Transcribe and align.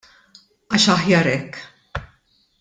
Għax 0.77 0.87
aħjar 0.93 1.31
hekk. 1.35 2.05